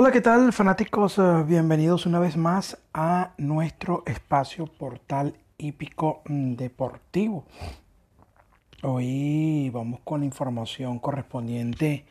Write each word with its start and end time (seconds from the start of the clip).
Hola, 0.00 0.12
¿qué 0.12 0.20
tal 0.20 0.52
fanáticos? 0.52 1.18
Eh, 1.18 1.42
bienvenidos 1.44 2.06
una 2.06 2.20
vez 2.20 2.36
más 2.36 2.78
a 2.94 3.32
nuestro 3.36 4.04
espacio 4.06 4.66
portal 4.66 5.34
hípico 5.58 6.22
deportivo. 6.28 7.44
Hoy 8.84 9.70
vamos 9.70 9.98
con 10.04 10.20
la 10.20 10.26
información 10.26 11.00
correspondiente 11.00 12.04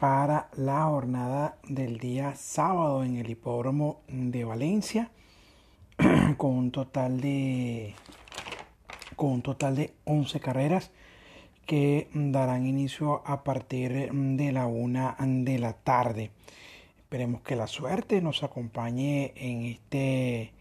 para 0.00 0.48
la 0.56 0.84
jornada 0.84 1.58
del 1.64 1.98
día 1.98 2.34
sábado 2.34 3.04
en 3.04 3.18
el 3.18 3.28
hipódromo 3.28 4.00
de 4.08 4.44
Valencia 4.44 5.10
con 6.38 6.52
un 6.52 6.70
total 6.70 7.20
de 7.20 7.94
con 9.16 9.32
un 9.32 9.42
total 9.42 9.76
de 9.76 9.92
11 10.04 10.40
carreras 10.40 10.90
que 11.66 12.08
darán 12.14 12.66
inicio 12.66 13.20
a 13.26 13.44
partir 13.44 14.10
de 14.10 14.52
la 14.52 14.64
una 14.64 15.14
de 15.20 15.58
la 15.58 15.74
tarde. 15.74 16.30
Esperemos 17.12 17.42
que 17.42 17.56
la 17.56 17.66
suerte 17.66 18.22
nos 18.22 18.42
acompañe 18.42 19.34
en 19.36 19.64
este 19.64 20.54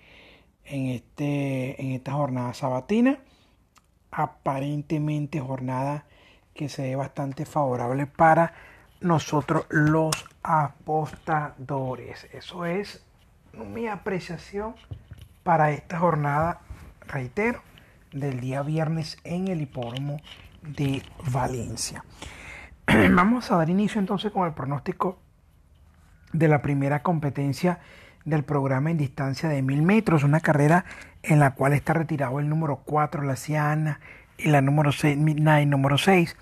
en 0.66 0.88
este 0.88 1.82
en 1.82 1.94
esta 1.94 2.12
jornada 2.12 2.54
sabatina. 2.54 3.20
Aparentemente 4.12 5.40
jornada 5.40 6.04
que 6.54 6.68
se 6.68 6.82
ve 6.82 6.98
bastante 6.98 7.45
favorable 7.45 8.06
para 8.06 8.54
nosotros 9.00 9.66
los 9.70 10.12
apostadores. 10.44 12.28
Eso 12.34 12.66
es 12.66 13.02
mi 13.54 13.88
apreciación 13.88 14.76
para 15.44 15.72
esta 15.72 16.00
jornada, 16.00 16.59
reitero, 17.08 17.62
del 18.12 18.42
día 18.42 18.62
viernes 18.62 19.18
en 19.23 19.48
el 19.48 19.62
hipódromo 19.62 20.18
de 20.64 21.02
Valencia. 21.31 22.04
Vamos 22.88 23.50
a 23.52 23.56
dar 23.56 23.70
inicio 23.70 24.00
entonces 24.00 24.34
con 24.34 24.45
el 24.45 24.54
pronóstico 24.54 25.30
de 26.34 26.48
la 26.48 26.62
primera 26.62 27.02
competencia 27.03 27.80
del 28.26 28.44
programa 28.44 28.92
en 28.92 28.97
distancia 28.97 29.50
de 29.50 29.61
mil 29.61 29.81
metros, 29.81 30.23
una 30.23 30.39
carrera 30.39 30.86
en 31.23 31.39
la 31.39 31.56
cual 31.56 31.73
está 31.73 31.94
retirado 31.94 32.39
el 32.39 32.50
número 32.50 32.81
4, 32.86 33.23
la 33.23 33.36
Ciana, 33.36 34.00
y 34.38 34.50
la 34.50 34.61
número 34.61 34.91
6, 34.91 35.17
Midnight 35.17 35.67
número 35.67 35.97
6. 35.97 36.36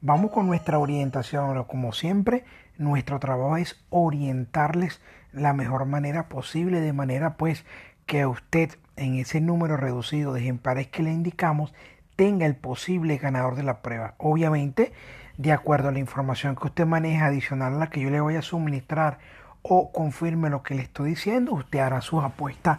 Vamos 0.00 0.30
con 0.30 0.46
nuestra 0.46 0.78
orientación, 0.78 1.62
como 1.64 1.92
siempre, 1.92 2.44
nuestro 2.78 3.18
trabajo 3.18 3.56
es 3.56 3.82
orientarles 3.90 5.00
la 5.32 5.52
mejor 5.52 5.86
manera 5.86 6.28
posible, 6.28 6.80
de 6.80 6.92
manera 6.92 7.36
pues 7.36 7.64
que 8.04 8.26
usted 8.26 8.70
en 8.96 9.16
ese 9.16 9.40
número 9.40 9.76
reducido 9.76 10.32
de 10.32 10.40
ejemplares 10.40 10.86
que 10.88 11.02
le 11.02 11.12
indicamos 11.12 11.74
tenga 12.16 12.46
el 12.46 12.56
posible 12.56 13.18
ganador 13.18 13.56
de 13.56 13.62
la 13.62 13.82
prueba. 13.82 14.14
Obviamente, 14.18 14.92
de 15.38 15.52
acuerdo 15.52 15.88
a 15.88 15.92
la 15.92 15.98
información 15.98 16.56
que 16.56 16.66
usted 16.66 16.86
maneja 16.86 17.26
adicional 17.26 17.74
a 17.74 17.78
la 17.78 17.90
que 17.90 18.00
yo 18.00 18.10
le 18.10 18.20
voy 18.20 18.36
a 18.36 18.42
suministrar 18.42 19.18
o 19.62 19.90
confirme 19.92 20.50
lo 20.50 20.62
que 20.62 20.74
le 20.74 20.82
estoy 20.82 21.10
diciendo, 21.10 21.52
usted 21.52 21.80
hará 21.80 22.00
sus 22.00 22.22
apuestas 22.22 22.78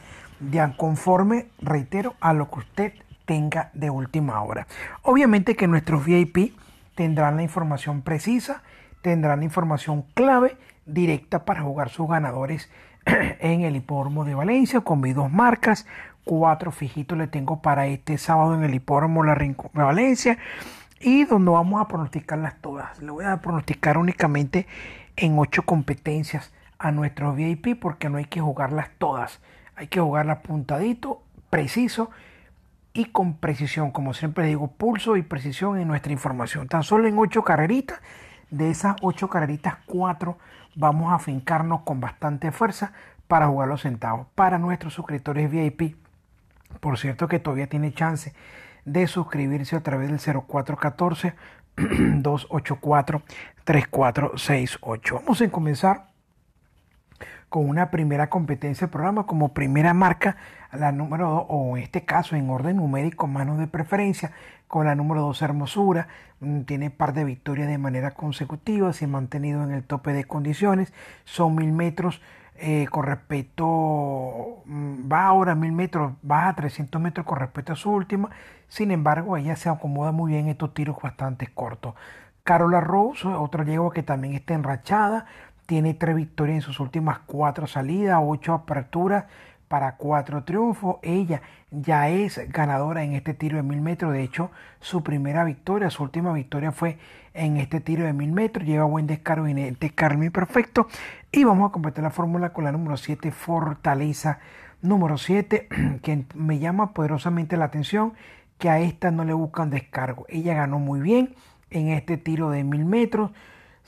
ya 0.51 0.75
conforme, 0.77 1.47
reitero, 1.59 2.15
a 2.19 2.33
lo 2.33 2.49
que 2.49 2.59
usted 2.59 2.93
tenga 3.25 3.71
de 3.73 3.89
última 3.89 4.41
hora. 4.41 4.67
Obviamente 5.01 5.55
que 5.55 5.67
nuestros 5.67 6.05
VIP 6.05 6.53
tendrán 6.95 7.35
la 7.35 7.43
información 7.43 8.01
precisa, 8.01 8.61
tendrán 9.01 9.39
la 9.39 9.45
información 9.45 10.05
clave 10.13 10.57
directa 10.85 11.43
para 11.43 11.61
jugar 11.61 11.89
sus 11.89 12.07
ganadores 12.07 12.71
en 13.05 13.61
el 13.61 13.75
hipódromo 13.75 14.23
de 14.23 14.35
Valencia 14.35 14.81
con 14.81 15.01
mis 15.01 15.15
dos 15.15 15.31
marcas. 15.31 15.85
Cuatro 16.23 16.71
fijitos 16.71 17.17
le 17.17 17.27
tengo 17.27 17.61
para 17.61 17.87
este 17.87 18.17
sábado 18.17 18.55
en 18.55 18.63
el 18.63 18.73
hipódromo 18.73 19.23
de 19.23 19.59
Valencia 19.73 20.37
y 20.99 21.25
donde 21.25 21.51
vamos 21.51 21.81
a 21.81 21.87
pronosticarlas 21.87 22.55
todas. 22.61 23.01
Le 23.01 23.11
voy 23.11 23.25
a 23.25 23.37
pronosticar 23.41 23.97
únicamente 23.97 24.67
en 25.15 25.37
ocho 25.37 25.63
competencias 25.63 26.51
a 26.79 26.91
nuestros 26.91 27.35
VIP 27.35 27.79
porque 27.79 28.09
no 28.09 28.17
hay 28.17 28.25
que 28.25 28.41
jugarlas 28.41 28.89
todas. 28.97 29.39
Hay 29.75 29.87
que 29.87 29.99
jugarlas 29.99 30.39
puntadito, 30.39 31.21
preciso 31.49 32.09
y 32.93 33.05
con 33.05 33.35
precisión. 33.35 33.91
Como 33.91 34.13
siempre 34.13 34.47
digo, 34.47 34.67
pulso 34.67 35.17
y 35.17 35.21
precisión 35.21 35.79
en 35.79 35.87
nuestra 35.87 36.11
información. 36.11 36.67
Tan 36.67 36.83
solo 36.83 37.07
en 37.07 37.17
ocho 37.17 37.43
carreritas. 37.43 37.99
De 38.49 38.69
esas 38.69 38.95
ocho 39.01 39.29
carreritas, 39.29 39.75
cuatro 39.85 40.37
vamos 40.75 41.11
a 41.11 41.19
fincarnos 41.19 41.81
con 41.81 41.99
bastante 41.99 42.51
fuerza 42.51 42.93
para 43.27 43.47
jugar 43.47 43.67
los 43.67 43.81
centavos. 43.81 44.27
Para 44.35 44.57
nuestros 44.57 44.93
suscriptores 44.93 45.51
VIP, 45.51 45.97
por 46.79 46.97
cierto 46.97 47.27
que 47.27 47.39
todavía 47.39 47.67
tiene 47.67 47.93
chance 47.93 48.33
de 48.87 49.05
suscribirse 49.05 49.75
a 49.75 49.81
través 49.81 50.09
del 50.09 50.19
0414 50.19 51.35
284 51.75 53.21
3468. 53.65 55.15
Vamos 55.15 55.41
a 55.41 55.49
comenzar 55.49 56.07
con 57.49 57.69
una 57.69 57.91
primera 57.91 58.29
competencia 58.29 58.87
de 58.87 58.91
programa 58.91 59.25
como 59.25 59.53
primera 59.53 59.93
marca, 59.93 60.37
la 60.71 60.91
número 60.91 61.29
2, 61.29 61.45
o 61.49 61.77
en 61.77 61.83
este 61.83 62.03
caso 62.03 62.35
en 62.35 62.49
orden 62.49 62.77
numérico, 62.77 63.27
manos 63.27 63.59
de 63.59 63.67
preferencia, 63.67 64.31
con 64.67 64.85
la 64.85 64.95
número 64.95 65.21
2 65.21 65.41
Hermosura, 65.41 66.07
mm, 66.39 66.61
tiene 66.61 66.89
par 66.89 67.13
de 67.13 67.23
victorias 67.23 67.67
de 67.67 67.77
manera 67.77 68.11
consecutiva, 68.11 68.91
se 68.93 69.05
ha 69.05 69.07
mantenido 69.09 69.63
en 69.63 69.71
el 69.71 69.83
tope 69.83 70.13
de 70.13 70.23
condiciones, 70.23 70.93
son 71.25 71.55
mil 71.55 71.71
metros. 71.71 72.21
Eh, 72.59 72.87
con 72.89 73.03
respecto, 73.05 74.63
mm, 74.65 75.11
va 75.11 75.25
ahora 75.27 75.51
a 75.51 75.55
mil 75.55 75.71
metros, 75.71 76.13
baja 76.23 76.49
a 76.49 76.55
300 76.55 76.99
metros 76.99 77.25
con 77.25 77.37
respecto 77.37 77.73
a 77.73 77.75
su 77.75 77.91
última, 77.91 78.31
sin 78.67 78.89
embargo 78.89 79.37
ella 79.37 79.55
se 79.55 79.69
acomoda 79.69 80.11
muy 80.11 80.31
bien 80.31 80.45
en 80.45 80.51
estos 80.51 80.73
tiros 80.73 80.97
bastante 81.01 81.47
cortos. 81.53 81.93
Carola 82.43 82.81
Rose, 82.81 83.27
otra 83.27 83.63
yegua 83.63 83.93
que 83.93 84.01
también 84.01 84.33
está 84.33 84.55
enrachada, 84.55 85.25
tiene 85.67 85.93
tres 85.93 86.15
victorias 86.15 86.55
en 86.55 86.61
sus 86.63 86.79
últimas 86.79 87.19
cuatro 87.27 87.67
salidas, 87.67 88.19
ocho 88.23 88.53
aperturas 88.53 89.25
para 89.67 89.95
cuatro 89.95 90.43
triunfos. 90.43 90.97
Ella 91.01 91.41
ya 91.71 92.09
es 92.09 92.39
ganadora 92.49 93.03
en 93.03 93.13
este 93.13 93.33
tiro 93.33 93.57
de 93.57 93.63
mil 93.63 93.81
metros. 93.81 94.13
De 94.13 94.23
hecho, 94.23 94.51
su 94.79 95.03
primera 95.03 95.43
victoria, 95.43 95.89
su 95.89 96.03
última 96.03 96.33
victoria 96.33 96.71
fue 96.71 96.97
en 97.33 97.57
este 97.57 97.79
tiro 97.79 98.05
de 98.05 98.13
mil 98.13 98.31
metros. 98.31 98.65
Lleva 98.65 98.85
buen 98.85 99.07
descargo 99.07 99.47
en 99.47 99.75
Carmen 99.95 100.31
perfecto. 100.31 100.87
Y 101.31 101.43
vamos 101.43 101.69
a 101.69 101.71
completar 101.71 102.03
la 102.03 102.11
fórmula 102.11 102.53
con 102.53 102.63
la 102.63 102.71
número 102.71 102.97
7, 102.97 103.31
Fortaleza. 103.31 104.39
Número 104.81 105.17
7, 105.17 105.67
que 106.03 106.25
me 106.35 106.59
llama 106.59 106.93
poderosamente 106.93 107.57
la 107.57 107.65
atención, 107.65 108.13
que 108.57 108.69
a 108.69 108.79
esta 108.79 109.11
no 109.11 109.23
le 109.25 109.33
buscan 109.33 109.69
descargo. 109.69 110.25
Ella 110.29 110.53
ganó 110.53 110.79
muy 110.79 110.99
bien 110.99 111.35
en 111.69 111.89
este 111.89 112.17
tiro 112.17 112.49
de 112.49 112.63
mil 112.63 112.85
metros 112.85 113.31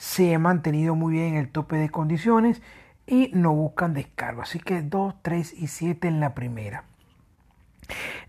se 0.00 0.34
ha 0.34 0.38
mantenido 0.38 0.94
muy 0.94 1.12
bien 1.12 1.34
en 1.34 1.36
el 1.36 1.50
tope 1.50 1.76
de 1.76 1.90
condiciones 1.90 2.62
y 3.10 3.30
no 3.34 3.52
buscan 3.52 3.92
descargo. 3.92 4.42
Así 4.42 4.60
que 4.60 4.80
2, 4.80 5.16
3 5.20 5.54
y 5.58 5.66
7 5.66 6.08
en 6.08 6.20
la 6.20 6.34
primera. 6.34 6.84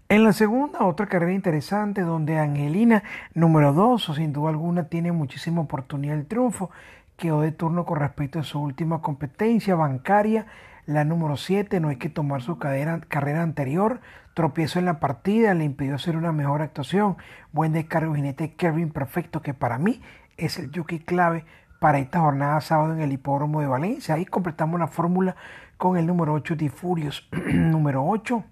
En 0.09 0.23
la 0.23 0.33
segunda, 0.33 0.83
otra 0.85 1.05
carrera 1.05 1.33
interesante 1.33 2.01
donde 2.01 2.39
Angelina, 2.39 3.03
número 3.33 3.73
2, 3.73 4.09
o 4.09 4.13
sin 4.13 4.33
duda 4.33 4.49
alguna, 4.49 4.89
tiene 4.89 5.11
muchísima 5.11 5.61
oportunidad 5.61 6.15
del 6.15 6.25
triunfo. 6.25 6.71
Quedó 7.15 7.41
de 7.41 7.51
turno 7.51 7.85
con 7.85 7.99
respecto 7.99 8.39
a 8.39 8.43
su 8.43 8.59
última 8.59 9.01
competencia 9.01 9.75
bancaria. 9.75 10.47
La 10.87 11.05
número 11.05 11.37
7 11.37 11.79
no 11.79 11.89
hay 11.89 11.97
que 11.97 12.09
tomar 12.09 12.41
su 12.41 12.57
carrera 12.57 13.43
anterior. 13.43 14.01
Tropiezo 14.33 14.79
en 14.79 14.85
la 14.85 14.99
partida, 14.99 15.53
le 15.53 15.63
impidió 15.63 15.95
hacer 15.95 16.17
una 16.17 16.31
mejor 16.31 16.61
actuación. 16.61 17.17
Buen 17.51 17.71
descargo 17.71 18.15
jinete 18.15 18.55
Kevin 18.55 18.89
perfecto, 18.89 19.41
que 19.41 19.53
para 19.53 19.77
mí 19.77 20.01
es 20.37 20.57
el 20.57 20.71
yuki 20.71 20.99
clave 20.99 21.45
para 21.81 21.97
esta 21.97 22.19
jornada 22.19 22.61
sábado 22.61 22.93
en 22.93 23.01
el 23.01 23.11
hipódromo 23.11 23.59
de 23.59 23.65
Valencia. 23.65 24.13
Ahí 24.13 24.23
completamos 24.23 24.79
la 24.79 24.85
fórmula 24.85 25.35
con 25.77 25.97
el 25.97 26.05
número 26.05 26.31
8 26.33 26.55
de 26.55 26.69
Furios. 26.69 27.27
número 27.53 28.05
8, 28.05 28.43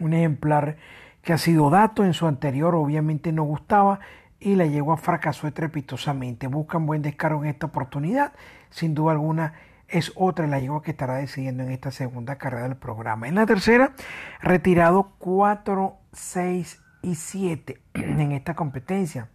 un 0.00 0.12
ejemplar 0.12 0.78
que 1.22 1.32
ha 1.32 1.38
sido 1.38 1.70
dato 1.70 2.04
en 2.04 2.14
su 2.14 2.26
anterior, 2.26 2.74
obviamente 2.74 3.30
no 3.30 3.44
gustaba 3.44 4.00
y 4.40 4.56
la 4.56 4.64
a 4.64 4.96
fracasó 4.96 5.46
estrepitosamente. 5.46 6.48
Buscan 6.48 6.86
buen 6.86 7.02
descargo 7.02 7.44
en 7.44 7.50
esta 7.50 7.66
oportunidad. 7.66 8.32
Sin 8.70 8.96
duda 8.96 9.12
alguna 9.12 9.52
es 9.86 10.10
otra 10.16 10.48
la 10.48 10.58
yegua 10.58 10.82
que 10.82 10.90
estará 10.90 11.14
decidiendo 11.14 11.62
en 11.62 11.70
esta 11.70 11.92
segunda 11.92 12.34
carrera 12.34 12.64
del 12.64 12.76
programa. 12.78 13.28
En 13.28 13.36
la 13.36 13.46
tercera, 13.46 13.92
retirado 14.40 15.12
4, 15.20 15.96
6 16.12 16.82
y 17.02 17.14
7 17.14 17.80
en 17.94 18.32
esta 18.32 18.56
competencia. 18.56 19.28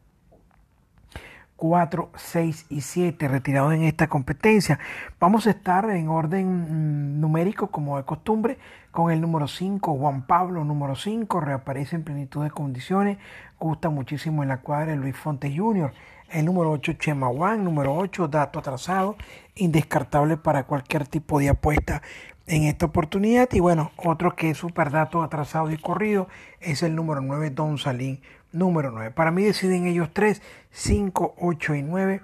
4, 1.64 2.10
6 2.14 2.66
y 2.72 2.82
7 2.82 3.26
retirados 3.30 3.74
en 3.74 3.84
esta 3.84 4.10
competencia. 4.10 4.80
Vamos 5.18 5.48
a 5.48 5.52
estar 5.52 5.90
en 5.92 6.10
orden 6.10 7.16
mm, 7.16 7.22
numérico 7.22 7.68
como 7.68 7.96
de 7.96 8.04
costumbre 8.04 8.58
con 8.92 9.12
el 9.12 9.22
número 9.22 9.48
5, 9.48 9.98
Juan 9.98 10.24
Pablo, 10.24 10.66
número 10.66 10.98
5, 10.98 11.40
reaparece 11.40 11.96
en 11.96 12.04
plenitud 12.04 12.44
de 12.44 12.52
condiciones, 12.52 13.18
gusta 13.58 13.90
muchísimo 13.90 14.44
en 14.44 14.50
la 14.50 14.58
cuadra 14.58 14.94
Luis 14.98 15.16
Fonte 15.16 15.56
Jr. 15.56 15.94
El 16.30 16.44
número 16.44 16.70
8, 16.70 16.94
Chema 17.00 17.28
Juan, 17.28 17.64
número 17.64 17.96
8, 17.96 18.28
dato 18.28 18.60
atrasado, 18.60 19.16
indescartable 19.56 20.36
para 20.36 20.66
cualquier 20.66 21.08
tipo 21.08 21.40
de 21.40 21.48
apuesta 21.48 22.02
en 22.46 22.64
esta 22.64 22.88
oportunidad. 22.88 23.48
Y 23.54 23.62
bueno, 23.62 23.94
otro 23.96 24.36
que 24.36 24.50
es 24.50 24.58
super 24.58 24.92
dato 24.92 25.24
atrasado 25.24 25.72
y 25.72 25.78
corrido 25.78 26.28
es 26.60 26.84
el 26.84 26.94
número 26.94 27.22
9, 27.22 27.52
Don 27.52 27.78
Salín 27.78 28.20
número 28.54 28.92
9. 28.92 29.12
Para 29.12 29.32
mí 29.32 29.44
deciden 29.44 29.86
ellos 29.86 30.10
3, 30.14 30.42
5, 30.72 31.36
8 31.38 31.76
y 31.76 31.84
9 31.84 32.22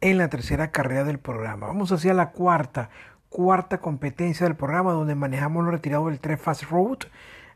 en 0.00 0.18
la 0.18 0.28
tercera 0.28 0.72
carrera 0.72 1.04
del 1.04 1.18
programa. 1.18 1.68
Vamos 1.68 1.92
hacia 1.92 2.12
la 2.12 2.30
cuarta, 2.30 2.90
cuarta 3.28 3.78
competencia 3.78 4.44
del 4.44 4.56
programa 4.56 4.92
donde 4.92 5.14
manejamos 5.14 5.64
los 5.64 5.72
retirados 5.72 6.08
del 6.08 6.18
3 6.18 6.40
Fast 6.40 6.64
Road, 6.64 6.98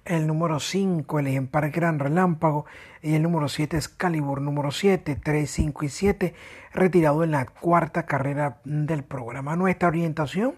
el 0.04 0.28
número 0.28 0.60
5, 0.60 1.18
el 1.18 1.26
ejemplar 1.26 1.70
Gran 1.70 1.98
Relámpago, 1.98 2.64
y 3.02 3.14
el 3.14 3.22
número 3.22 3.48
7 3.48 3.76
Excalibur, 3.76 4.40
número 4.40 4.70
7, 4.70 5.18
3, 5.20 5.50
5 5.50 5.84
y 5.84 5.88
7, 5.88 6.34
retirado 6.72 7.24
en 7.24 7.32
la 7.32 7.46
cuarta 7.46 8.06
carrera 8.06 8.58
del 8.64 9.02
programa. 9.02 9.56
Nuestra 9.56 9.88
orientación 9.88 10.54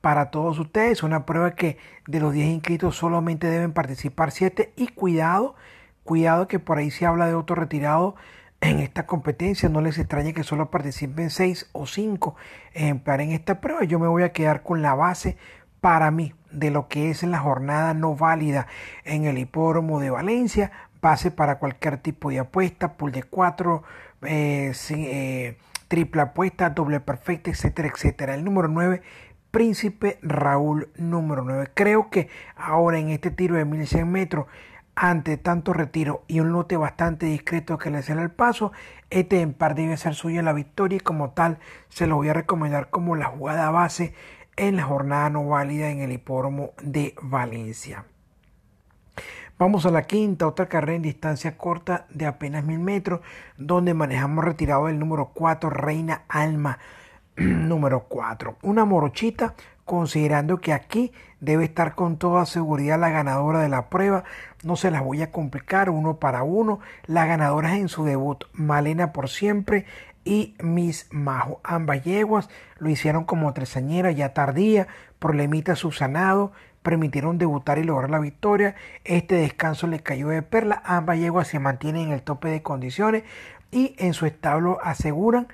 para 0.00 0.30
todos 0.30 0.58
ustedes, 0.58 1.02
una 1.02 1.26
prueba 1.26 1.54
que 1.54 1.76
de 2.06 2.20
los 2.20 2.32
10 2.32 2.48
inscritos 2.48 2.96
solamente 2.96 3.48
deben 3.48 3.72
participar 3.72 4.30
7 4.30 4.72
y 4.76 4.88
cuidado, 4.88 5.56
cuidado 6.06 6.48
que 6.48 6.58
por 6.58 6.78
ahí 6.78 6.90
se 6.90 7.04
habla 7.04 7.26
de 7.26 7.34
otro 7.34 7.54
retirado 7.54 8.16
en 8.62 8.78
esta 8.78 9.06
competencia. 9.06 9.68
No 9.68 9.82
les 9.82 9.98
extrañe 9.98 10.32
que 10.32 10.42
solo 10.42 10.70
participen 10.70 11.28
6 11.28 11.68
o 11.72 11.86
5 11.86 12.34
ejemplares 12.72 13.26
en 13.26 13.32
esta 13.34 13.60
prueba. 13.60 13.84
Yo 13.84 13.98
me 13.98 14.08
voy 14.08 14.22
a 14.22 14.32
quedar 14.32 14.62
con 14.62 14.80
la 14.80 14.94
base 14.94 15.36
para 15.82 16.10
mí 16.10 16.32
de 16.50 16.70
lo 16.70 16.88
que 16.88 17.10
es 17.10 17.22
la 17.22 17.40
jornada 17.40 17.92
no 17.92 18.16
válida 18.16 18.66
en 19.04 19.26
el 19.26 19.36
hipódromo 19.36 20.00
de 20.00 20.08
Valencia. 20.08 20.72
Base 21.02 21.30
para 21.30 21.58
cualquier 21.58 21.98
tipo 21.98 22.30
de 22.30 22.38
apuesta, 22.38 22.94
pool 22.94 23.12
de 23.12 23.22
4, 23.22 23.82
eh, 24.22 24.72
eh, 24.90 25.58
triple 25.88 26.22
apuesta, 26.22 26.70
doble 26.70 27.00
perfecta, 27.00 27.50
etcétera, 27.50 27.88
etcétera. 27.88 28.34
El 28.34 28.44
número 28.44 28.68
9 28.68 29.02
Príncipe 29.56 30.18
Raúl 30.20 30.90
número 30.98 31.42
9. 31.42 31.70
Creo 31.72 32.10
que 32.10 32.28
ahora 32.56 32.98
en 32.98 33.08
este 33.08 33.30
tiro 33.30 33.54
de 33.54 33.64
1100 33.64 34.06
metros 34.06 34.46
ante 34.96 35.36
tanto 35.36 35.74
retiro 35.74 36.24
y 36.26 36.40
un 36.40 36.52
lote 36.52 36.76
bastante 36.78 37.26
discreto 37.26 37.76
que 37.76 37.90
le 37.90 38.02
será 38.02 38.22
el 38.22 38.30
paso, 38.30 38.72
este 39.10 39.42
empar 39.42 39.74
debe 39.74 39.96
ser 39.98 40.14
suya 40.14 40.42
la 40.42 40.54
victoria 40.54 40.96
y 40.96 41.00
como 41.00 41.30
tal 41.30 41.58
se 41.90 42.06
lo 42.06 42.16
voy 42.16 42.30
a 42.30 42.32
recomendar 42.32 42.88
como 42.88 43.14
la 43.14 43.26
jugada 43.26 43.70
base 43.70 44.14
en 44.56 44.76
la 44.76 44.84
jornada 44.84 45.28
no 45.28 45.46
válida 45.46 45.90
en 45.90 46.00
el 46.00 46.12
hipódromo 46.12 46.72
de 46.82 47.14
Valencia. 47.20 48.06
Vamos 49.58 49.86
a 49.86 49.90
la 49.90 50.02
quinta, 50.02 50.46
otra 50.46 50.66
carrera 50.66 50.96
en 50.96 51.02
distancia 51.02 51.56
corta 51.56 52.06
de 52.10 52.26
apenas 52.26 52.64
mil 52.64 52.78
metros, 52.78 53.20
donde 53.56 53.94
manejamos 53.94 54.44
retirado 54.44 54.88
el 54.88 54.98
número 54.98 55.30
4, 55.34 55.70
Reina 55.70 56.24
Alma, 56.28 56.78
número 57.36 58.04
4. 58.08 58.56
Una 58.62 58.84
morochita 58.84 59.54
considerando 59.86 60.60
que 60.60 60.74
aquí 60.74 61.12
debe 61.40 61.64
estar 61.64 61.94
con 61.94 62.18
toda 62.18 62.44
seguridad 62.44 62.98
la 62.98 63.08
ganadora 63.08 63.60
de 63.60 63.70
la 63.70 63.88
prueba. 63.88 64.24
No 64.62 64.76
se 64.76 64.90
las 64.90 65.02
voy 65.02 65.22
a 65.22 65.30
complicar 65.30 65.88
uno 65.88 66.16
para 66.18 66.42
uno. 66.42 66.80
Las 67.06 67.28
ganadoras 67.28 67.74
en 67.74 67.88
su 67.88 68.04
debut, 68.04 68.44
Malena 68.52 69.12
por 69.12 69.30
siempre 69.30 69.86
y 70.24 70.56
Miss 70.60 71.06
Majo. 71.10 71.60
Ambas 71.64 72.04
yeguas 72.04 72.50
lo 72.78 72.90
hicieron 72.90 73.24
como 73.24 73.54
tresañera 73.54 74.10
ya 74.10 74.34
tardía, 74.34 74.88
problemita 75.20 75.76
subsanado, 75.76 76.52
permitieron 76.82 77.38
debutar 77.38 77.78
y 77.78 77.84
lograr 77.84 78.10
la 78.10 78.18
victoria. 78.18 78.74
Este 79.04 79.36
descanso 79.36 79.86
le 79.86 80.00
cayó 80.00 80.28
de 80.28 80.42
perla. 80.42 80.82
Ambas 80.84 81.18
yeguas 81.18 81.46
se 81.46 81.60
mantienen 81.60 82.08
en 82.08 82.12
el 82.12 82.22
tope 82.22 82.48
de 82.48 82.62
condiciones 82.62 83.22
y 83.70 83.94
en 83.98 84.14
su 84.14 84.26
establo 84.26 84.78
aseguran 84.82 85.46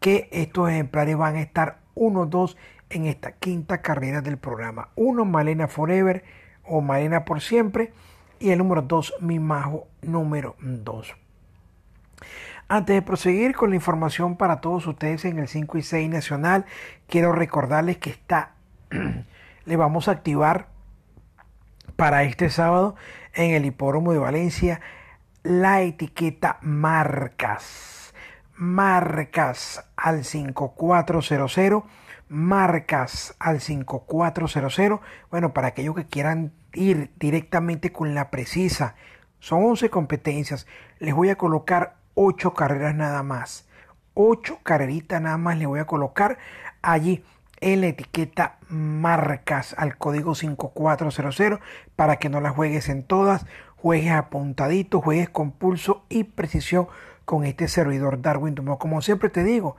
que 0.00 0.28
estos 0.32 0.68
ejemplares 0.68 1.16
van 1.16 1.36
a 1.36 1.40
estar 1.40 1.78
1-2 1.94 2.56
en 2.90 3.06
esta 3.06 3.32
quinta 3.32 3.82
carrera 3.82 4.20
del 4.20 4.38
programa. 4.38 4.88
Uno, 4.96 5.24
Malena 5.24 5.68
Forever 5.68 6.24
o 6.64 6.80
Malena 6.80 7.24
por 7.24 7.40
siempre. 7.40 7.92
Y 8.40 8.50
el 8.50 8.58
número 8.58 8.82
dos, 8.82 9.14
Mi 9.20 9.38
Majo 9.40 9.88
número 10.00 10.54
2. 10.60 11.16
Antes 12.68 12.94
de 12.94 13.02
proseguir 13.02 13.56
con 13.56 13.70
la 13.70 13.76
información 13.76 14.36
para 14.36 14.60
todos 14.60 14.86
ustedes 14.86 15.24
en 15.24 15.38
el 15.38 15.48
5 15.48 15.78
y 15.78 15.82
6 15.82 16.10
nacional, 16.10 16.66
quiero 17.08 17.32
recordarles 17.32 17.96
que 17.96 18.10
está, 18.10 18.52
le 19.64 19.76
vamos 19.76 20.06
a 20.06 20.12
activar 20.12 20.68
para 21.96 22.22
este 22.22 22.50
sábado 22.50 22.94
en 23.34 23.52
el 23.52 23.64
hipódromo 23.64 24.12
de 24.12 24.18
Valencia 24.18 24.80
la 25.42 25.80
etiqueta 25.82 26.58
marcas. 26.60 28.12
Marcas 28.54 29.84
al 29.96 30.24
5400 30.24 31.84
marcas 32.28 33.34
al 33.38 33.60
5400. 33.60 35.00
Bueno, 35.30 35.52
para 35.52 35.68
aquellos 35.68 35.94
que 35.94 36.06
quieran 36.06 36.52
ir 36.72 37.10
directamente 37.16 37.92
con 37.92 38.14
la 38.14 38.30
precisa, 38.30 38.94
son 39.40 39.64
11 39.64 39.90
competencias. 39.90 40.66
Les 40.98 41.14
voy 41.14 41.30
a 41.30 41.36
colocar 41.36 41.96
8 42.14 42.54
carreras 42.54 42.94
nada 42.94 43.22
más. 43.22 43.68
8 44.14 44.60
carreritas 44.62 45.22
nada 45.22 45.38
más 45.38 45.58
les 45.58 45.68
voy 45.68 45.80
a 45.80 45.86
colocar 45.86 46.38
allí 46.82 47.24
en 47.60 47.80
la 47.80 47.88
etiqueta 47.88 48.58
marcas 48.68 49.74
al 49.78 49.96
código 49.96 50.34
5400 50.34 51.60
para 51.96 52.16
que 52.16 52.28
no 52.28 52.40
las 52.40 52.54
juegues 52.54 52.88
en 52.88 53.02
todas, 53.02 53.46
juegues 53.76 54.12
apuntadito, 54.12 55.00
juegues 55.00 55.28
con 55.28 55.52
pulso 55.52 56.04
y 56.08 56.24
precisión 56.24 56.88
con 57.24 57.44
este 57.44 57.68
servidor 57.68 58.22
Darwin 58.22 58.54
Como 58.54 59.02
siempre 59.02 59.28
te 59.28 59.44
digo, 59.44 59.76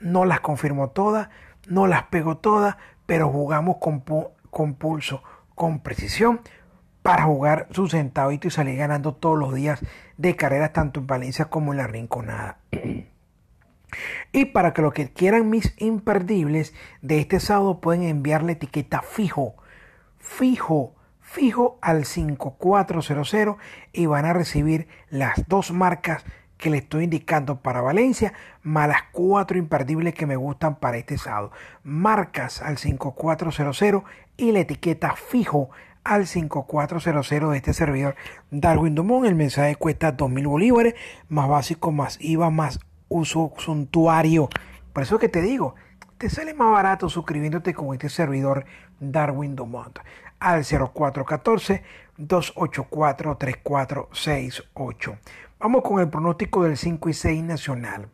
no 0.00 0.24
las 0.24 0.40
confirmo 0.40 0.90
todas, 0.90 1.28
no 1.68 1.86
las 1.86 2.04
pego 2.04 2.36
todas, 2.38 2.76
pero 3.06 3.28
jugamos 3.28 3.76
con, 3.78 4.02
con 4.50 4.74
pulso, 4.74 5.22
con 5.54 5.80
precisión, 5.80 6.40
para 7.02 7.24
jugar 7.24 7.66
su 7.70 7.88
centavito 7.88 8.48
y 8.48 8.50
salir 8.50 8.76
ganando 8.76 9.14
todos 9.14 9.38
los 9.38 9.54
días 9.54 9.80
de 10.16 10.36
carreras, 10.36 10.72
tanto 10.72 11.00
en 11.00 11.06
Valencia 11.06 11.46
como 11.46 11.72
en 11.72 11.78
la 11.78 11.86
Rinconada. 11.86 12.58
Y 14.32 14.46
para 14.46 14.72
que 14.72 14.80
los 14.80 14.94
que 14.94 15.12
quieran 15.12 15.50
mis 15.50 15.74
imperdibles 15.76 16.72
de 17.02 17.18
este 17.18 17.40
sábado 17.40 17.80
pueden 17.80 18.04
enviar 18.04 18.42
la 18.42 18.52
etiqueta 18.52 19.02
fijo, 19.02 19.54
fijo, 20.18 20.94
fijo 21.20 21.78
al 21.82 22.06
5400 22.06 23.56
y 23.92 24.06
van 24.06 24.24
a 24.24 24.32
recibir 24.32 24.88
las 25.10 25.46
dos 25.46 25.72
marcas 25.72 26.24
que 26.62 26.70
le 26.70 26.78
estoy 26.78 27.04
indicando 27.04 27.60
para 27.60 27.80
Valencia, 27.80 28.34
más 28.62 28.86
las 28.86 29.02
cuatro 29.10 29.58
imperdibles 29.58 30.14
que 30.14 30.26
me 30.26 30.36
gustan 30.36 30.76
para 30.76 30.96
este 30.96 31.18
sábado. 31.18 31.50
Marcas 31.82 32.62
al 32.62 32.78
5400 32.78 34.04
y 34.36 34.52
la 34.52 34.60
etiqueta 34.60 35.16
fijo 35.16 35.70
al 36.04 36.28
5400 36.28 37.50
de 37.50 37.56
este 37.56 37.72
servidor 37.72 38.14
Darwin 38.52 38.94
Dumont. 38.94 39.26
El 39.26 39.34
mensaje 39.34 39.74
cuesta 39.74 40.16
2.000 40.16 40.46
bolívares, 40.46 40.94
más 41.28 41.48
básico, 41.48 41.90
más 41.90 42.16
IVA, 42.20 42.50
más 42.50 42.78
uso 43.08 43.52
suntuario. 43.58 44.48
Por 44.92 45.02
eso 45.02 45.18
que 45.18 45.28
te 45.28 45.42
digo, 45.42 45.74
te 46.16 46.30
sale 46.30 46.54
más 46.54 46.70
barato 46.70 47.08
suscribiéndote 47.08 47.74
con 47.74 47.92
este 47.92 48.08
servidor 48.08 48.66
Darwin 49.00 49.56
Dumont 49.56 49.98
al 50.38 50.64
0414 50.64 51.82
284 52.18 53.36
3468. 53.36 55.18
Vamos 55.62 55.82
con 55.84 56.00
el 56.00 56.08
pronóstico 56.08 56.64
del 56.64 56.76
5 56.76 57.08
y 57.08 57.12
6 57.12 57.44
nacional. 57.44 58.08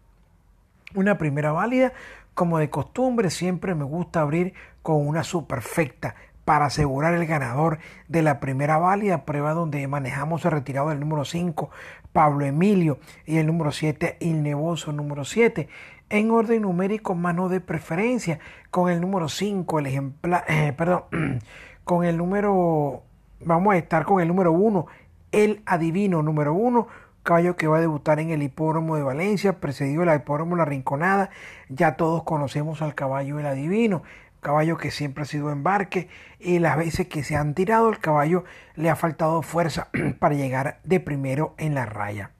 Una 0.94 1.16
primera 1.16 1.50
válida, 1.50 1.94
como 2.34 2.58
de 2.58 2.68
costumbre, 2.68 3.30
siempre 3.30 3.74
me 3.74 3.84
gusta 3.84 4.20
abrir 4.20 4.52
con 4.82 5.08
una 5.08 5.24
superfecta 5.24 6.14
para 6.44 6.66
asegurar 6.66 7.14
el 7.14 7.24
ganador 7.24 7.78
de 8.06 8.20
la 8.20 8.38
primera 8.38 8.76
válida, 8.76 9.24
prueba 9.24 9.54
donde 9.54 9.88
manejamos 9.88 10.44
el 10.44 10.50
retirado 10.50 10.90
del 10.90 11.00
número 11.00 11.24
5, 11.24 11.70
Pablo 12.12 12.44
Emilio, 12.44 12.98
y 13.24 13.38
el 13.38 13.46
número 13.46 13.72
7, 13.72 14.18
Il 14.20 14.42
Nevoso, 14.42 14.92
número 14.92 15.24
7. 15.24 15.70
En 16.10 16.30
orden 16.30 16.60
numérico, 16.60 17.14
mano 17.14 17.48
de 17.48 17.62
preferencia, 17.62 18.40
con 18.70 18.90
el 18.90 19.00
número 19.00 19.30
5, 19.30 19.78
el 19.78 19.86
ejemplar, 19.86 20.44
eh, 20.48 20.74
perdón, 20.76 21.04
con 21.84 22.04
el 22.04 22.18
número, 22.18 23.04
vamos 23.40 23.72
a 23.72 23.78
estar 23.78 24.04
con 24.04 24.20
el 24.20 24.28
número 24.28 24.52
1, 24.52 24.86
el 25.32 25.62
adivino 25.64 26.22
número 26.22 26.52
1, 26.52 27.07
caballo 27.22 27.56
que 27.56 27.66
va 27.66 27.78
a 27.78 27.80
debutar 27.80 28.20
en 28.20 28.30
el 28.30 28.42
hipódromo 28.42 28.96
de 28.96 29.02
Valencia, 29.02 29.60
precedido 29.60 30.04
del 30.04 30.16
hipódromo 30.16 30.56
La 30.56 30.64
Rinconada. 30.64 31.30
Ya 31.68 31.96
todos 31.96 32.22
conocemos 32.24 32.82
al 32.82 32.94
caballo 32.94 33.36
del 33.36 33.46
adivino, 33.46 34.02
caballo 34.40 34.76
que 34.76 34.90
siempre 34.90 35.22
ha 35.22 35.26
sido 35.26 35.50
embarque 35.50 36.08
y 36.38 36.58
las 36.58 36.76
veces 36.76 37.08
que 37.08 37.22
se 37.22 37.36
han 37.36 37.54
tirado 37.54 37.88
el 37.88 37.98
caballo 37.98 38.44
le 38.74 38.90
ha 38.90 38.96
faltado 38.96 39.42
fuerza 39.42 39.88
para 40.18 40.34
llegar 40.34 40.80
de 40.84 41.00
primero 41.00 41.54
en 41.58 41.74
la 41.74 41.86
raya. 41.86 42.30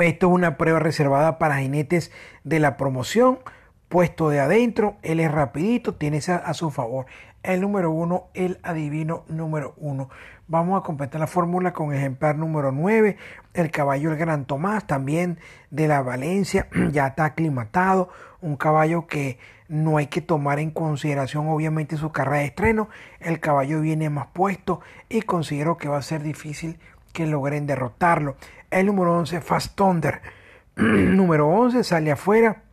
Esto 0.00 0.26
es 0.26 0.32
una 0.32 0.56
prueba 0.56 0.80
reservada 0.80 1.38
para 1.38 1.58
jinetes 1.58 2.10
de 2.42 2.58
la 2.58 2.76
promoción, 2.76 3.38
puesto 3.94 4.28
de 4.28 4.40
adentro, 4.40 4.96
él 5.02 5.20
es 5.20 5.30
rapidito, 5.30 5.94
tiene 5.94 6.18
a 6.18 6.52
su 6.52 6.72
favor 6.72 7.06
el 7.44 7.60
número 7.60 7.92
uno, 7.92 8.24
el 8.34 8.58
adivino 8.64 9.22
número 9.28 9.74
uno. 9.76 10.10
Vamos 10.48 10.80
a 10.80 10.82
completar 10.82 11.20
la 11.20 11.28
fórmula 11.28 11.72
con 11.72 11.94
ejemplar 11.94 12.36
número 12.36 12.72
9, 12.72 13.16
el 13.52 13.70
caballo 13.70 14.10
el 14.10 14.16
Gran 14.18 14.46
Tomás, 14.46 14.84
también 14.88 15.38
de 15.70 15.86
la 15.86 16.02
Valencia, 16.02 16.66
ya 16.90 17.06
está 17.06 17.26
aclimatado, 17.26 18.08
un 18.40 18.56
caballo 18.56 19.06
que 19.06 19.38
no 19.68 19.98
hay 19.98 20.08
que 20.08 20.22
tomar 20.22 20.58
en 20.58 20.72
consideración 20.72 21.46
obviamente 21.46 21.96
su 21.96 22.10
carrera 22.10 22.38
de 22.38 22.46
estreno, 22.46 22.88
el 23.20 23.38
caballo 23.38 23.80
viene 23.80 24.10
más 24.10 24.26
puesto 24.32 24.80
y 25.08 25.22
considero 25.22 25.76
que 25.76 25.88
va 25.88 25.98
a 25.98 26.02
ser 26.02 26.24
difícil 26.24 26.80
que 27.12 27.26
logren 27.26 27.68
derrotarlo. 27.68 28.34
El 28.72 28.86
número 28.86 29.16
11, 29.16 29.40
Fast 29.40 29.76
Thunder, 29.76 30.20
número 30.74 31.48
11, 31.48 31.84
sale 31.84 32.10
afuera 32.10 32.63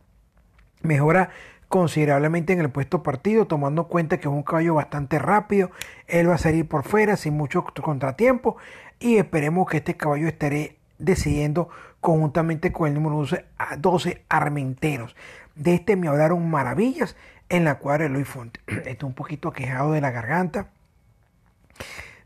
Mejora 0.82 1.30
considerablemente 1.68 2.52
en 2.52 2.60
el 2.60 2.70
puesto 2.70 3.02
partido, 3.02 3.46
tomando 3.46 3.82
en 3.82 3.88
cuenta 3.88 4.18
que 4.18 4.28
es 4.28 4.34
un 4.34 4.42
caballo 4.42 4.74
bastante 4.74 5.18
rápido. 5.18 5.70
Él 6.06 6.28
va 6.28 6.34
a 6.34 6.38
salir 6.38 6.68
por 6.68 6.84
fuera 6.84 7.16
sin 7.16 7.34
mucho 7.34 7.64
contratiempo 7.64 8.56
y 9.00 9.16
esperemos 9.16 9.68
que 9.68 9.78
este 9.78 9.96
caballo 9.96 10.28
esté 10.28 10.76
decidiendo 10.98 11.68
conjuntamente 12.00 12.72
con 12.72 12.88
el 12.88 12.94
número 12.94 13.16
12, 13.16 13.44
12 13.78 14.24
Armenteros. 14.28 15.16
De 15.54 15.74
este 15.74 15.96
me 15.96 16.08
hablaron 16.08 16.50
maravillas 16.50 17.16
en 17.48 17.64
la 17.64 17.78
cuadra 17.78 18.04
de 18.04 18.10
Luis 18.10 18.28
Fonte. 18.28 18.60
Estoy 18.66 19.08
un 19.08 19.14
poquito 19.14 19.52
quejado 19.52 19.92
de 19.92 20.00
la 20.00 20.10
garganta. 20.10 20.68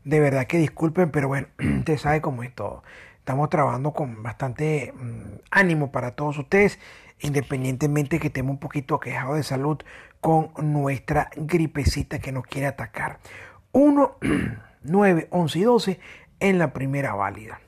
De 0.03 0.19
verdad 0.19 0.47
que 0.47 0.57
disculpen, 0.57 1.11
pero 1.11 1.27
bueno, 1.27 1.47
usted 1.79 1.97
sabe 1.97 2.21
cómo 2.21 2.43
es 2.43 2.53
todo. 2.53 2.83
Estamos 3.19 3.49
trabajando 3.49 3.91
con 3.91 4.23
bastante 4.23 4.93
mm, 4.95 5.39
ánimo 5.51 5.91
para 5.91 6.11
todos 6.11 6.37
ustedes, 6.37 6.79
independientemente 7.21 8.19
que 8.19 8.27
estemos 8.27 8.51
un 8.51 8.59
poquito 8.59 8.99
quejados 8.99 9.37
de 9.37 9.43
salud 9.43 9.77
con 10.21 10.51
nuestra 10.61 11.29
gripecita 11.35 12.19
que 12.19 12.31
nos 12.31 12.45
quiere 12.45 12.67
atacar. 12.67 13.19
1, 13.71 14.17
9, 14.83 15.27
11 15.31 15.59
y 15.59 15.63
12 15.63 15.99
en 16.39 16.57
la 16.59 16.73
primera 16.73 17.13
válida. 17.13 17.59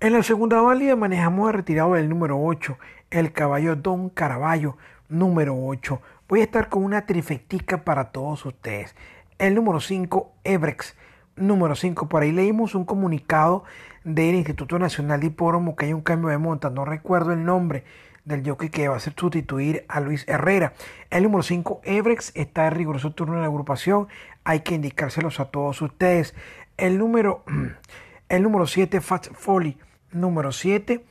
En 0.00 0.14
la 0.14 0.22
segunda 0.22 0.62
válida 0.62 0.96
manejamos 0.96 1.48
el 1.48 1.54
retirado 1.54 1.94
del 1.94 2.08
número 2.08 2.42
8, 2.42 2.78
el 3.10 3.32
caballo 3.32 3.76
Don 3.76 4.08
Caraballo, 4.08 4.78
número 5.08 5.54
8. 5.56 6.00
Voy 6.28 6.40
a 6.40 6.44
estar 6.44 6.68
con 6.68 6.84
una 6.84 7.04
trifectica 7.06 7.84
para 7.84 8.12
todos 8.12 8.46
ustedes. 8.46 8.94
El 9.38 9.54
número 9.54 9.80
5, 9.80 10.32
Ebrex. 10.44 10.96
Número 11.36 11.74
5, 11.74 12.08
por 12.08 12.22
ahí 12.22 12.32
leímos 12.32 12.74
un 12.74 12.84
comunicado 12.84 13.64
del 14.04 14.34
Instituto 14.34 14.78
Nacional 14.78 15.20
de 15.20 15.26
Hipódromo 15.26 15.76
que 15.76 15.86
hay 15.86 15.92
un 15.92 16.00
cambio 16.00 16.30
de 16.30 16.38
monta. 16.38 16.70
No 16.70 16.84
recuerdo 16.84 17.32
el 17.32 17.44
nombre 17.44 17.84
del 18.24 18.46
jockey 18.48 18.68
que 18.70 18.88
va 18.88 18.96
a 18.96 19.00
sustituir 19.00 19.84
a 19.88 20.00
Luis 20.00 20.24
Herrera. 20.28 20.72
El 21.10 21.24
número 21.24 21.42
5, 21.42 21.80
Ebrex, 21.84 22.32
está 22.34 22.66
en 22.66 22.74
riguroso 22.74 23.12
turno 23.12 23.34
en 23.34 23.40
la 23.40 23.46
agrupación. 23.46 24.08
Hay 24.44 24.60
que 24.60 24.74
indicárselos 24.74 25.40
a 25.40 25.46
todos 25.46 25.82
ustedes. 25.82 26.34
El 26.76 26.98
número, 26.98 27.44
el 28.28 28.42
número 28.42 28.66
7, 28.66 29.00
Fast 29.00 29.32
Folly 29.34 29.78
número 30.12 30.52
7 30.52 31.04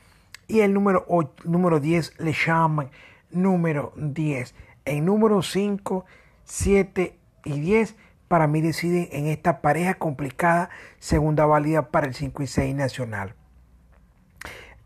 y 0.48 0.60
el 0.60 0.74
número, 0.74 1.06
número 1.44 1.80
10 1.80 2.18
Le 2.18 2.32
llaman 2.32 2.90
número 3.30 3.92
10. 3.96 4.54
En 4.84 5.04
número 5.04 5.42
5, 5.42 6.04
7 6.44 7.16
y 7.44 7.60
10 7.60 7.96
para 8.30 8.46
mí 8.46 8.60
deciden 8.60 9.08
en 9.10 9.26
esta 9.26 9.60
pareja 9.60 9.94
complicada 9.94 10.70
segunda 11.00 11.46
válida 11.46 11.90
para 11.90 12.06
el 12.06 12.14
5 12.14 12.44
y 12.44 12.46
6 12.46 12.76
nacional. 12.76 13.34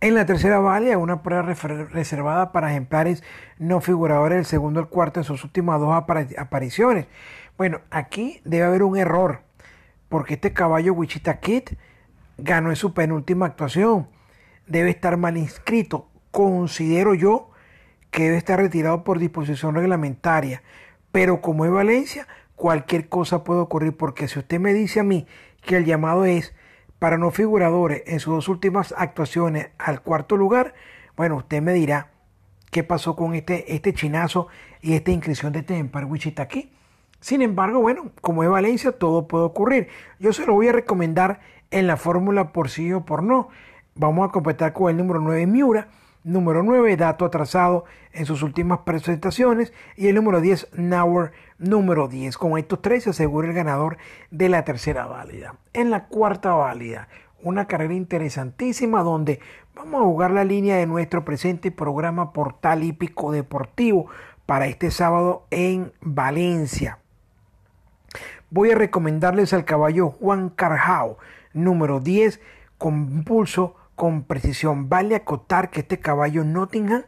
En 0.00 0.14
la 0.14 0.24
tercera 0.24 0.60
válida, 0.60 0.96
una 0.96 1.22
prueba 1.22 1.42
reservada 1.42 2.52
para 2.52 2.70
ejemplares 2.70 3.22
no 3.58 3.82
figuradores 3.82 4.36
del 4.36 4.46
segundo 4.46 4.80
el 4.80 4.86
cuarto 4.86 5.20
en 5.20 5.24
sus 5.24 5.44
últimas 5.44 5.78
dos 5.78 5.94
apariciones. 5.94 7.06
Bueno, 7.58 7.82
aquí 7.90 8.40
debe 8.46 8.64
haber 8.64 8.82
un 8.82 8.96
error, 8.96 9.42
porque 10.08 10.34
este 10.34 10.54
caballo 10.54 10.94
Wichita 10.94 11.38
Kid 11.40 11.64
ganó 12.38 12.70
en 12.70 12.76
su 12.76 12.94
penúltima 12.94 13.44
actuación. 13.44 14.08
Debe 14.66 14.88
estar 14.88 15.18
mal 15.18 15.36
inscrito. 15.36 16.08
Considero 16.30 17.12
yo 17.12 17.50
que 18.10 18.22
debe 18.22 18.38
estar 18.38 18.58
retirado 18.58 19.04
por 19.04 19.18
disposición 19.18 19.74
reglamentaria. 19.74 20.62
Pero 21.12 21.42
como 21.42 21.66
es 21.66 21.70
Valencia, 21.70 22.26
cualquier 22.56 23.08
cosa 23.08 23.44
puede 23.44 23.60
ocurrir 23.60 23.96
porque 23.96 24.28
si 24.28 24.38
usted 24.38 24.60
me 24.60 24.72
dice 24.72 25.00
a 25.00 25.04
mí 25.04 25.26
que 25.62 25.76
el 25.76 25.84
llamado 25.84 26.24
es 26.24 26.54
para 26.98 27.18
no 27.18 27.30
figuradores 27.30 28.02
en 28.06 28.20
sus 28.20 28.34
dos 28.34 28.48
últimas 28.48 28.94
actuaciones 28.96 29.70
al 29.78 30.02
cuarto 30.02 30.36
lugar, 30.36 30.74
bueno, 31.16 31.36
usted 31.36 31.60
me 31.62 31.72
dirá 31.72 32.10
qué 32.70 32.82
pasó 32.82 33.14
con 33.16 33.34
este, 33.34 33.74
este 33.74 33.92
chinazo 33.92 34.48
y 34.80 34.94
esta 34.94 35.10
inscripción 35.10 35.52
de 35.52 35.60
este 35.60 35.76
Empire 35.76 36.06
Wichita 36.06 36.42
aquí. 36.42 36.72
Sin 37.20 37.40
embargo, 37.40 37.80
bueno, 37.80 38.10
como 38.20 38.42
es 38.42 38.50
Valencia, 38.50 38.92
todo 38.92 39.28
puede 39.28 39.44
ocurrir. 39.44 39.88
Yo 40.18 40.32
se 40.32 40.44
lo 40.44 40.54
voy 40.54 40.68
a 40.68 40.72
recomendar 40.72 41.40
en 41.70 41.86
la 41.86 41.96
fórmula 41.96 42.52
por 42.52 42.68
sí 42.68 42.92
o 42.92 43.04
por 43.04 43.22
no. 43.22 43.48
Vamos 43.94 44.28
a 44.28 44.32
completar 44.32 44.72
con 44.72 44.90
el 44.90 44.96
número 44.96 45.20
9 45.20 45.46
Miura, 45.46 45.88
número 46.24 46.62
9 46.62 46.96
dato 46.96 47.24
atrasado 47.26 47.84
en 48.12 48.26
sus 48.26 48.42
últimas 48.42 48.80
presentaciones 48.80 49.72
y 49.96 50.08
el 50.08 50.16
número 50.16 50.40
10 50.40 50.70
Nauer, 50.72 51.32
número 51.58 52.08
10. 52.08 52.36
Con 52.38 52.58
estos 52.58 52.82
tres 52.82 53.04
se 53.04 53.10
asegura 53.10 53.48
el 53.48 53.54
ganador 53.54 53.98
de 54.30 54.48
la 54.48 54.64
tercera 54.64 55.06
válida. 55.06 55.54
En 55.72 55.90
la 55.90 56.06
cuarta 56.06 56.54
válida, 56.54 57.08
una 57.42 57.66
carrera 57.66 57.94
interesantísima 57.94 59.02
donde 59.02 59.38
vamos 59.76 60.00
a 60.00 60.04
jugar 60.04 60.30
la 60.30 60.44
línea 60.44 60.76
de 60.76 60.86
nuestro 60.86 61.24
presente 61.24 61.70
programa 61.70 62.32
Portal 62.32 62.82
Hípico 62.82 63.30
Deportivo 63.30 64.06
para 64.46 64.66
este 64.66 64.90
sábado 64.90 65.46
en 65.50 65.92
Valencia. 66.00 66.98
Voy 68.50 68.70
a 68.70 68.76
recomendarles 68.76 69.52
al 69.52 69.64
caballo 69.64 70.10
Juan 70.10 70.48
Carjao, 70.48 71.18
número 71.52 72.00
10 72.00 72.40
con 72.78 73.24
pulso, 73.24 73.76
con 73.94 74.24
precisión. 74.24 74.88
Vale 74.88 75.14
acotar 75.14 75.70
que 75.70 75.80
este 75.80 75.98
caballo 75.98 76.44
Nottingham 76.44 77.04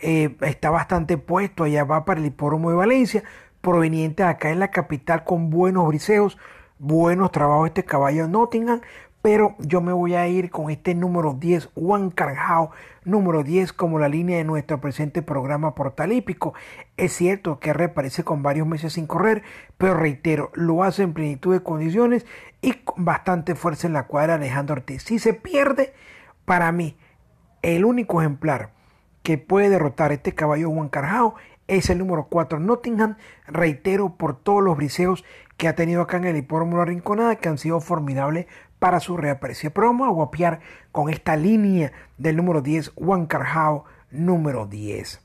eh, 0.00 0.36
está 0.40 0.70
bastante 0.70 1.18
puesto, 1.18 1.64
allá 1.64 1.84
va 1.84 2.04
para 2.04 2.20
el 2.20 2.26
hipódromo 2.26 2.70
de 2.70 2.76
Valencia, 2.76 3.22
proveniente 3.60 4.22
de 4.24 4.28
acá 4.28 4.50
en 4.50 4.58
la 4.58 4.70
capital 4.70 5.24
con 5.24 5.50
buenos 5.50 5.86
briseos, 5.86 6.38
buenos 6.78 7.30
trabajos 7.30 7.68
este 7.68 7.84
caballo 7.84 8.26
Nottingham, 8.26 8.80
pero 9.22 9.54
yo 9.60 9.80
me 9.80 9.92
voy 9.92 10.16
a 10.16 10.26
ir 10.26 10.50
con 10.50 10.68
este 10.68 10.96
número 10.96 11.34
10, 11.34 11.70
Juan 11.76 12.10
Carjao, 12.10 12.72
número 13.04 13.44
10 13.44 13.72
como 13.72 14.00
la 14.00 14.08
línea 14.08 14.36
de 14.38 14.44
nuestro 14.44 14.80
presente 14.80 15.22
programa 15.22 15.76
portalípico. 15.76 16.54
Es 16.96 17.12
cierto 17.12 17.60
que 17.60 17.72
reaparece 17.72 18.24
con 18.24 18.42
varios 18.42 18.66
meses 18.66 18.94
sin 18.94 19.06
correr, 19.06 19.44
pero 19.78 19.94
reitero, 19.94 20.50
lo 20.54 20.82
hace 20.82 21.04
en 21.04 21.12
plenitud 21.12 21.52
de 21.52 21.62
condiciones 21.62 22.26
y 22.60 22.72
con 22.72 23.04
bastante 23.04 23.54
fuerza 23.54 23.86
en 23.86 23.92
la 23.92 24.08
cuadra 24.08 24.34
Alejandro 24.34 24.74
Ortiz. 24.74 25.04
Si 25.04 25.20
se 25.20 25.34
pierde, 25.34 25.94
para 26.44 26.72
mí, 26.72 26.96
el 27.62 27.84
único 27.84 28.20
ejemplar 28.20 28.70
que 29.22 29.38
puede 29.38 29.70
derrotar 29.70 30.12
este 30.12 30.34
caballo 30.34 30.70
Juan 30.70 30.88
Carjao 30.88 31.34
es 31.68 31.90
el 31.90 31.98
número 31.98 32.26
4 32.28 32.58
Nottingham, 32.58 33.16
reitero 33.46 34.16
por 34.16 34.36
todos 34.36 34.62
los 34.62 34.76
briseos 34.76 35.24
que 35.56 35.68
ha 35.68 35.76
tenido 35.76 36.02
acá 36.02 36.16
en 36.16 36.24
el 36.24 36.36
hipódromo 36.36 36.78
La 36.78 36.84
Rinconada, 36.84 37.36
que 37.36 37.48
han 37.48 37.58
sido 37.58 37.80
formidables 37.80 38.46
para 38.78 38.98
su 38.98 39.16
reaparecer. 39.16 39.72
Pero 39.72 39.86
vamos 39.86 40.08
a 40.08 40.12
guapiar 40.12 40.60
con 40.90 41.08
esta 41.08 41.36
línea 41.36 41.92
del 42.18 42.36
número 42.36 42.62
10, 42.62 42.92
Juan 42.96 43.26
Carjao, 43.26 43.84
número 44.10 44.66
10. 44.66 45.20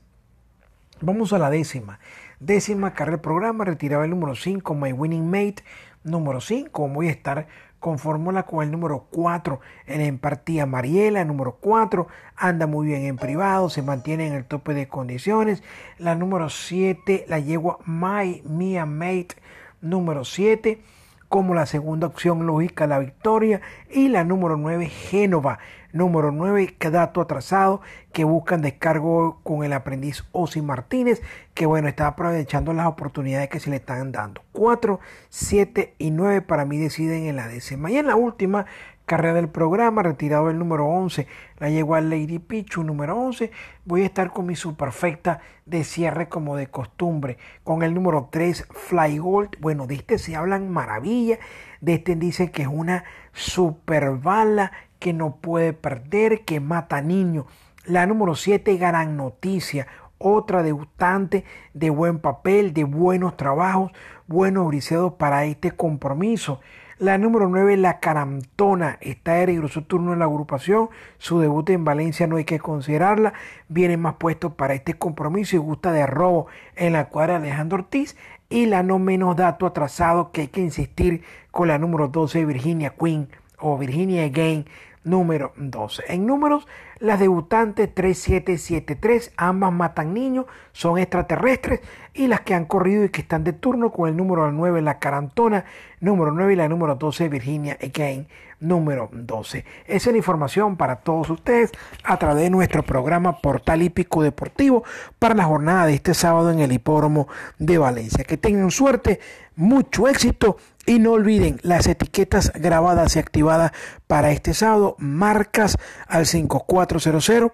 Vamos 1.00 1.32
a 1.32 1.38
la 1.38 1.50
décima. 1.50 1.98
Décima 2.40 2.94
carrera 2.94 3.16
del 3.16 3.22
programa, 3.22 3.64
retiraba 3.64 4.04
el 4.04 4.10
número 4.10 4.36
5, 4.36 4.74
My 4.74 4.92
Winning 4.92 5.28
Mate, 5.28 5.64
número 6.04 6.40
5. 6.40 6.88
Voy 6.88 7.08
a 7.08 7.10
estar 7.10 7.48
con 7.80 7.98
fórmula 7.98 8.44
con 8.44 8.64
el 8.64 8.70
número 8.70 9.06
4 9.10 9.60
en 9.86 10.00
Empartía 10.00 10.66
Mariela, 10.66 11.24
número 11.24 11.58
4, 11.60 12.08
anda 12.36 12.66
muy 12.66 12.88
bien 12.88 13.02
en 13.04 13.16
privado, 13.16 13.70
se 13.70 13.82
mantiene 13.82 14.26
en 14.26 14.34
el 14.34 14.44
tope 14.44 14.74
de 14.74 14.88
condiciones. 14.88 15.62
La 15.98 16.14
número 16.14 16.48
7 16.48 17.24
la 17.28 17.38
yegua 17.38 17.78
My 17.86 18.42
Mia 18.44 18.86
Mate, 18.86 19.36
número 19.80 20.24
7 20.24 20.80
como 21.28 21.54
la 21.54 21.66
segunda 21.66 22.06
opción 22.06 22.46
lógica 22.46 22.86
la 22.86 22.98
victoria 22.98 23.60
y 23.90 24.08
la 24.08 24.24
número 24.24 24.56
9 24.56 24.86
Génova, 24.86 25.58
número 25.92 26.32
9 26.32 26.76
dato 26.90 27.20
atrasado 27.20 27.80
que 28.12 28.24
buscan 28.24 28.62
descargo 28.62 29.40
con 29.42 29.64
el 29.64 29.72
aprendiz 29.72 30.24
Osi 30.32 30.62
Martínez 30.62 31.22
que 31.54 31.66
bueno 31.66 31.88
está 31.88 32.06
aprovechando 32.06 32.72
las 32.72 32.86
oportunidades 32.86 33.48
que 33.48 33.60
se 33.60 33.70
le 33.70 33.76
están 33.76 34.12
dando. 34.12 34.42
4, 34.52 35.00
7 35.28 35.94
y 35.98 36.10
9 36.10 36.42
para 36.42 36.64
mí 36.64 36.78
deciden 36.78 37.26
en 37.26 37.36
la 37.36 37.48
décima 37.48 37.90
y 37.90 37.98
en 37.98 38.06
la 38.06 38.16
última 38.16 38.66
carrera 39.08 39.34
del 39.34 39.48
programa, 39.48 40.04
retirado 40.04 40.50
el 40.50 40.58
número 40.58 40.86
11, 40.86 41.26
la 41.58 41.70
llegó 41.70 41.96
a 41.96 42.00
Lady 42.00 42.38
Pichu 42.38 42.84
número 42.84 43.18
11, 43.18 43.50
voy 43.86 44.02
a 44.02 44.04
estar 44.04 44.30
con 44.32 44.46
mi 44.46 44.54
superfecta 44.54 45.40
de 45.66 45.82
cierre 45.82 46.28
como 46.28 46.56
de 46.56 46.68
costumbre, 46.68 47.38
con 47.64 47.82
el 47.82 47.94
número 47.94 48.28
3 48.30 48.68
Fly 48.70 49.18
Gold, 49.18 49.56
bueno, 49.60 49.86
de 49.86 49.96
este 49.96 50.18
se 50.18 50.36
hablan 50.36 50.70
maravilla, 50.70 51.38
de 51.80 51.94
este 51.94 52.14
dice 52.14 52.50
que 52.50 52.62
es 52.62 52.68
una 52.68 53.04
super 53.32 54.10
bala 54.10 54.72
que 54.98 55.12
no 55.12 55.36
puede 55.36 55.72
perder, 55.72 56.44
que 56.44 56.60
mata 56.60 57.00
niños, 57.00 57.46
la 57.84 58.06
número 58.06 58.34
7 58.34 58.76
Gran 58.76 59.16
Noticia, 59.16 59.86
otra 60.18 60.62
debutante 60.62 61.44
de 61.74 61.90
buen 61.90 62.18
papel, 62.18 62.74
de 62.74 62.84
buenos 62.84 63.36
trabajos, 63.36 63.92
buenos 64.26 64.66
briseos 64.66 65.14
para 65.14 65.44
este 65.44 65.70
compromiso. 65.70 66.60
La 66.98 67.16
número 67.16 67.48
9, 67.48 67.76
La 67.76 68.00
Carantona, 68.00 68.98
está 69.00 69.34
de 69.34 69.68
su 69.68 69.82
turno 69.82 70.12
en 70.12 70.18
la 70.18 70.24
agrupación. 70.24 70.88
Su 71.18 71.38
debut 71.38 71.70
en 71.70 71.84
Valencia 71.84 72.26
no 72.26 72.36
hay 72.36 72.44
que 72.44 72.58
considerarla. 72.58 73.34
Viene 73.68 73.96
más 73.96 74.16
puesto 74.16 74.54
para 74.54 74.74
este 74.74 74.94
compromiso 74.94 75.54
y 75.54 75.60
gusta 75.60 75.92
de 75.92 76.06
robo 76.06 76.48
en 76.74 76.94
la 76.94 77.08
cuadra 77.08 77.38
de 77.38 77.46
Alejandro 77.46 77.78
Ortiz. 77.78 78.16
Y 78.48 78.66
la 78.66 78.82
no 78.82 78.98
menos 78.98 79.36
dato 79.36 79.64
atrasado 79.64 80.32
que 80.32 80.40
hay 80.40 80.48
que 80.48 80.60
insistir 80.60 81.22
con 81.52 81.68
la 81.68 81.78
número 81.78 82.08
12, 82.08 82.44
Virginia 82.44 82.90
Queen 82.98 83.28
o 83.60 83.78
Virginia 83.78 84.24
Again 84.24 84.66
número 85.04 85.52
12. 85.56 86.04
En 86.08 86.26
números, 86.26 86.66
las 86.98 87.20
debutantes 87.20 87.94
3773, 87.94 89.32
ambas 89.36 89.72
matan 89.72 90.14
niños, 90.14 90.46
son 90.72 90.98
extraterrestres, 90.98 91.80
y 92.14 92.26
las 92.26 92.40
que 92.40 92.54
han 92.54 92.64
corrido 92.64 93.04
y 93.04 93.10
que 93.10 93.20
están 93.20 93.44
de 93.44 93.52
turno 93.52 93.92
con 93.92 94.08
el 94.08 94.16
número 94.16 94.50
9, 94.50 94.82
la 94.82 94.98
Carantona, 94.98 95.64
número 96.00 96.32
9 96.32 96.52
y 96.52 96.56
la 96.56 96.68
número 96.68 96.96
12, 96.96 97.28
Virginia 97.28 97.78
Again, 97.80 98.26
número 98.60 99.08
12. 99.12 99.64
Esa 99.86 100.10
es 100.10 100.12
la 100.12 100.18
información 100.18 100.76
para 100.76 100.96
todos 100.96 101.30
ustedes 101.30 101.70
a 102.02 102.16
través 102.16 102.42
de 102.42 102.50
nuestro 102.50 102.82
programa 102.82 103.38
Portal 103.40 103.82
Hípico 103.82 104.22
Deportivo 104.22 104.84
para 105.18 105.34
la 105.34 105.44
jornada 105.44 105.86
de 105.86 105.94
este 105.94 106.14
sábado 106.14 106.50
en 106.50 106.58
el 106.60 106.72
hipódromo 106.72 107.28
de 107.58 107.78
Valencia. 107.78 108.24
Que 108.24 108.36
tengan 108.36 108.70
suerte, 108.70 109.20
mucho 109.54 110.08
éxito 110.08 110.56
y 110.88 110.98
no 110.98 111.12
olviden 111.12 111.60
las 111.62 111.86
etiquetas 111.86 112.50
grabadas 112.54 113.14
y 113.14 113.18
activadas 113.18 113.72
para 114.06 114.32
este 114.32 114.54
sábado, 114.54 114.96
marcas 114.98 115.76
al 116.06 116.26
5400 116.26 117.52